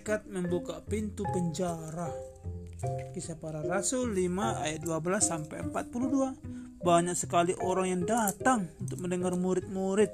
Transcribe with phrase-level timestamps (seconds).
[0.00, 2.08] malaikat membuka pintu penjara.
[3.12, 6.80] Kisah para Rasul 5 ayat 12 sampai 42.
[6.80, 10.08] Banyak sekali orang yang datang untuk mendengar murid-murid.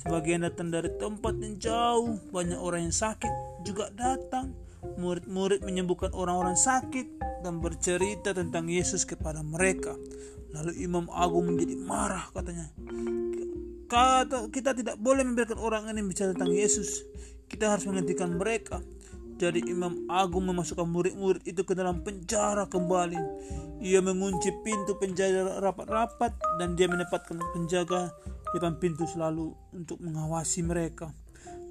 [0.00, 3.28] Sebagian datang dari tempat yang jauh, banyak orang yang sakit
[3.68, 4.56] juga datang.
[4.96, 9.92] Murid-murid menyembuhkan orang-orang sakit dan bercerita tentang Yesus kepada mereka.
[10.56, 12.72] Lalu Imam Agung menjadi marah katanya.
[13.92, 17.04] Kata kita tidak boleh membiarkan orang ini bicara tentang Yesus.
[17.44, 18.80] Kita harus menghentikan mereka.
[19.38, 23.18] Jadi Imam Agung memasukkan murid-murid itu ke dalam penjara kembali.
[23.86, 28.10] Ia mengunci pintu penjara rapat-rapat dan dia menempatkan penjaga
[28.50, 31.14] di depan pintu selalu untuk mengawasi mereka.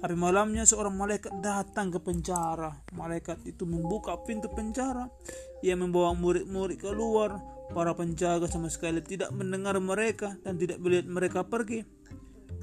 [0.00, 2.72] Tapi malamnya seorang malaikat datang ke penjara.
[2.96, 5.10] Malaikat itu membuka pintu penjara.
[5.60, 7.36] Ia membawa murid-murid keluar.
[7.68, 11.84] Para penjaga sama sekali tidak mendengar mereka dan tidak melihat mereka pergi.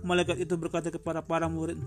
[0.01, 1.77] Malaikat itu berkata kepada para murid,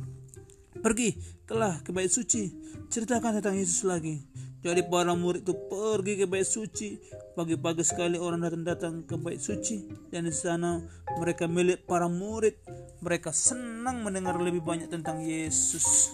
[0.79, 1.19] Pergi,
[1.49, 2.55] telah ke bait suci,
[2.87, 4.23] ceritakan tentang Yesus lagi.
[4.59, 6.99] Jadi para murid itu pergi ke bait suci.
[7.39, 10.83] Pagi-pagi sekali orang datang-datang ke bait suci dan di sana
[11.23, 12.59] mereka melihat para murid.
[12.99, 16.11] Mereka senang mendengar lebih banyak tentang Yesus.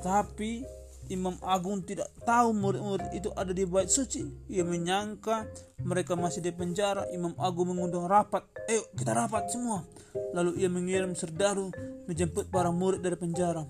[0.00, 0.64] Tapi
[1.06, 4.26] Imam Agung tidak tahu murid-murid itu ada di bait suci.
[4.50, 5.46] Ia menyangka
[5.86, 7.06] mereka masih di penjara.
[7.14, 8.42] Imam Agung mengundang rapat.
[8.66, 9.86] Ayo kita rapat semua.
[10.34, 11.70] Lalu ia mengirim serdaru
[12.10, 13.62] menjemput para murid dari penjara.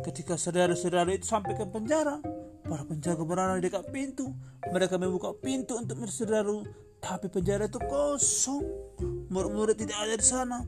[0.00, 2.20] Ketika saudara-saudara itu sampai ke penjara,
[2.64, 4.32] para penjaga berada di dekat pintu.
[4.72, 6.64] Mereka membuka pintu untuk serdaru,
[7.02, 8.64] tapi penjara itu kosong.
[9.28, 10.64] Murid-murid tidak ada di sana.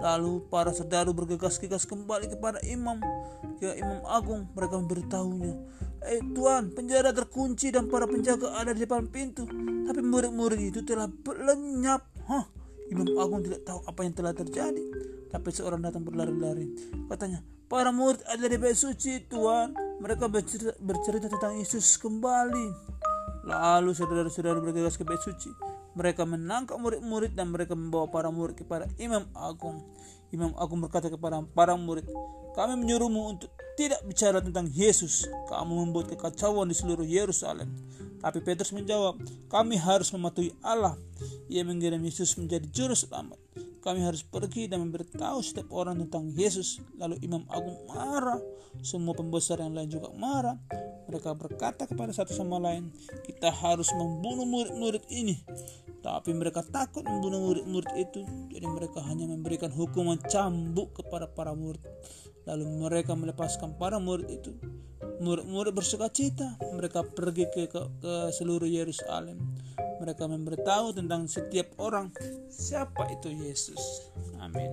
[0.00, 3.00] Lalu para serdaru bergegas-gegas kembali kepada imam.
[3.56, 5.54] Ke Imam Agung mereka memberitahunya
[6.06, 9.44] eh Tuhan penjara terkunci dan para penjaga ada di depan pintu.
[9.86, 12.46] Tapi murid-murid itu telah lenyap Hah,
[12.90, 14.82] Imam Agung tidak tahu apa yang telah terjadi.
[15.30, 16.70] Tapi seorang datang berlari-lari.
[17.10, 22.66] Katanya para murid ada di bait suci Tuhan mereka bercerita, bercerita tentang Yesus kembali.
[23.46, 28.84] Lalu saudara-saudara bergegas ke bait suci mereka menangkap murid-murid dan mereka membawa para murid kepada
[29.00, 29.80] Imam Agung.
[30.28, 32.04] Imam Agung berkata kepada para murid,
[32.52, 35.24] kami menyuruhmu untuk tidak bicara tentang Yesus.
[35.48, 37.72] Kamu membuat kekacauan di seluruh Yerusalem.
[38.20, 39.16] Tapi Petrus menjawab,
[39.48, 40.96] kami harus mematuhi Allah.
[41.48, 43.40] Ia mengirim Yesus menjadi juru selamat.
[43.80, 46.82] Kami harus pergi dan memberitahu setiap orang tentang Yesus.
[46.98, 48.40] Lalu Imam Agung marah.
[48.82, 50.58] Semua pembesar yang lain juga marah.
[51.06, 52.90] Mereka berkata kepada satu sama lain,
[53.22, 55.38] kita harus membunuh murid-murid ini.
[56.06, 61.82] Tapi mereka takut membunuh murid-murid itu, jadi mereka hanya memberikan hukuman cambuk kepada para murid.
[62.46, 64.54] Lalu mereka melepaskan para murid itu.
[65.18, 69.58] Murid-murid bersuka cita, mereka pergi ke, ke, ke seluruh Yerusalem.
[69.98, 72.14] Mereka memberitahu tentang setiap orang
[72.54, 74.06] siapa itu Yesus.
[74.38, 74.70] Amin.